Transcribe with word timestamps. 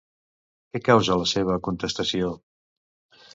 Què 0.71 0.79
causa 0.87 1.17
la 1.19 1.27
seva 1.33 1.59
contestació? 1.69 2.31